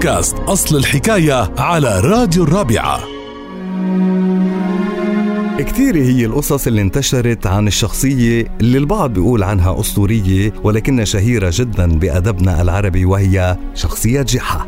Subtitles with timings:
[0.00, 3.00] بودكاست أصل الحكاية على راديو الرابعة.
[5.58, 11.86] كتير هي القصص اللي انتشرت عن الشخصية اللي البعض بيقول عنها أسطورية ولكنها شهيرة جدا
[11.86, 14.66] بأدبنا العربي وهي شخصية جحا.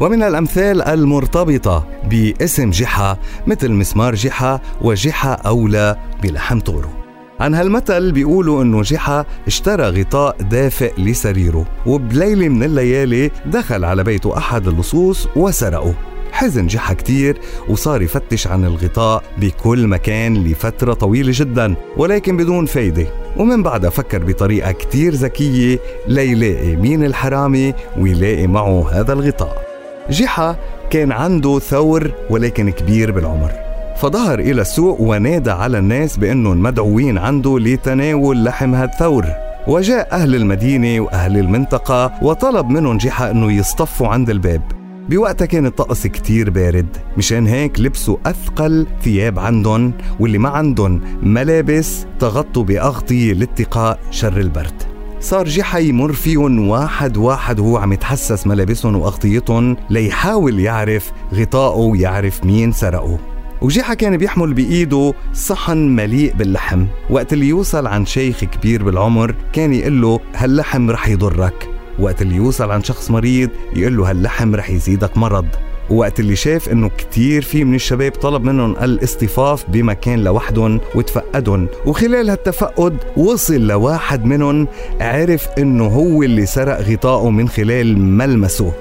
[0.00, 3.16] ومن الأمثال المرتبطة باسم جحا
[3.46, 7.03] مثل مسمار جحا وجحا أولى بلحم طورو.
[7.40, 14.38] عن هالمثل بيقولوا إنه جحا اشترى غطاء دافئ لسريره وبليلة من الليالي دخل على بيته
[14.38, 15.94] أحد اللصوص وسرقه.
[16.32, 23.06] حزن جحا كتير وصار يفتش عن الغطاء بكل مكان لفترة طويلة جدا ولكن بدون فايدة.
[23.36, 25.78] ومن بعدها فكر بطريقة كتير ذكية
[26.08, 29.66] ليلاقي مين الحرامي ويلاقي معه هذا الغطاء.
[30.10, 30.56] جحا
[30.90, 33.63] كان عنده ثور ولكن كبير بالعمر.
[33.96, 39.26] فظهر إلى السوق ونادى على الناس بأنهم مدعوين عنده لتناول لحم هالثور
[39.66, 44.62] وجاء أهل المدينة وأهل المنطقة وطلب منهم جحا أنه يصطفوا عند الباب.
[45.08, 52.06] بوقتها كان الطقس كتير بارد مشان هيك لبسوا أثقل ثياب عندهم واللي ما عندهم ملابس
[52.20, 54.82] تغطوا بأغطية لاتقاء شر البرد.
[55.20, 62.44] صار جحا يمر فيهم واحد واحد وهو عم يتحسس ملابسهم وأغطيتهم ليحاول يعرف غطائه ويعرف
[62.44, 63.33] مين سرقه.
[63.64, 66.86] وجحا كان بيحمل بإيده صحن مليء باللحم.
[67.10, 71.68] وقت اللي يوصل عن شيخ كبير بالعمر كان يقول له هاللحم رح يضرك.
[71.98, 75.46] وقت اللي يوصل عن شخص مريض يقول له هاللحم رح يزيدك مرض.
[75.90, 81.68] وقت اللي شاف إنه كتير في من الشباب طلب منهم الاصطفاف بمكان لوحدهم وتفقدهم.
[81.86, 84.68] وخلال هالتفقد وصل لواحد منهم
[85.00, 88.72] عرف إنه هو اللي سرق غطائه من خلال ملمسه.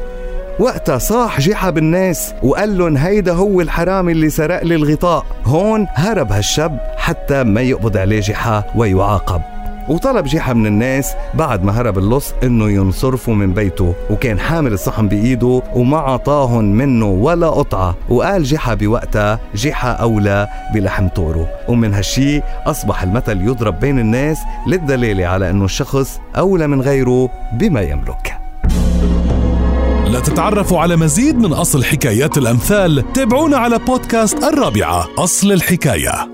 [0.60, 5.26] وقتها صاح جحا بالناس وقال لهم هيدا هو الحرامي اللي سرق لي الغطاء.
[5.46, 9.42] هون هرب هالشاب حتى ما يقبض عليه جحا ويعاقب.
[9.90, 15.08] وطلب جيحة من الناس بعد ما هرب اللص إنه ينصرفوا من بيته وكان حامل الصحن
[15.08, 17.96] بإيده وما عطاهن منه ولا قطعة.
[18.10, 21.48] وقال جيحة بوقتها جيحة أولى بلحم طوره.
[21.68, 27.82] ومن هالشي أصبح المثل يضرب بين الناس للدلالة على إنه الشخص أولى من غيره بما
[27.82, 28.43] يملك.
[30.14, 36.33] لتتعرفوا على مزيد من أصل حكايات الأمثال تابعونا على بودكاست الرابعة أصل الحكاية.